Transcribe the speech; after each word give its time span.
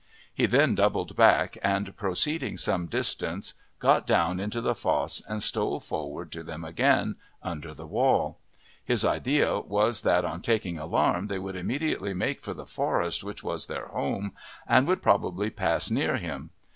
He 0.33 0.47
then 0.47 0.73
doubled 0.73 1.15
back 1.15 1.59
and, 1.61 1.95
proceeding 1.95 2.57
some 2.57 2.87
distance, 2.87 3.53
got 3.77 4.07
down 4.07 4.39
into 4.39 4.59
the 4.59 4.73
fosse 4.73 5.21
and 5.27 5.43
stole 5.43 5.79
forward 5.79 6.31
to 6.31 6.41
them 6.41 6.65
again 6.65 7.17
under 7.43 7.71
the 7.75 7.85
wall. 7.85 8.39
His 8.83 9.05
idea 9.05 9.59
was 9.59 10.01
that 10.01 10.25
on 10.25 10.41
taking 10.41 10.79
alarm 10.79 11.27
they 11.27 11.37
would 11.37 11.55
immediately 11.55 12.15
make 12.15 12.41
for 12.41 12.55
the 12.55 12.65
forest 12.65 13.23
which 13.23 13.43
was 13.43 13.67
their 13.67 13.89
home, 13.89 14.31
and 14.67 14.87
would 14.87 15.03
probably 15.03 15.51
pass 15.51 15.91
near 15.91 16.17
him. 16.17 16.49